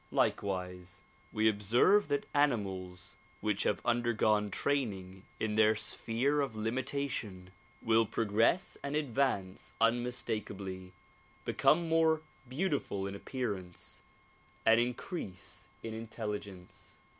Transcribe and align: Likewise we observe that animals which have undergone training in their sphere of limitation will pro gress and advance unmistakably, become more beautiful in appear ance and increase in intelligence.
Likewise 0.09 1.01
we 1.31 1.47
observe 1.47 2.07
that 2.07 2.25
animals 2.33 3.15
which 3.39 3.65
have 3.65 3.85
undergone 3.85 4.49
training 4.49 5.25
in 5.39 5.53
their 5.53 5.75
sphere 5.75 6.41
of 6.41 6.55
limitation 6.55 7.51
will 7.83 8.07
pro 8.07 8.25
gress 8.25 8.79
and 8.83 8.95
advance 8.95 9.75
unmistakably, 9.79 10.91
become 11.45 11.87
more 11.87 12.23
beautiful 12.49 13.05
in 13.05 13.13
appear 13.13 13.55
ance 13.55 14.01
and 14.65 14.79
increase 14.79 15.69
in 15.83 15.93
intelligence. 15.93 16.97